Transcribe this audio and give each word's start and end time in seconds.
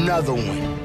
another 0.00 0.32
one. 0.32 0.70